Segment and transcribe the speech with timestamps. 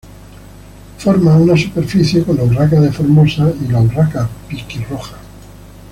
[0.97, 5.15] Forma una superespecie con la urraca de Formosa y la urraca piquirroja.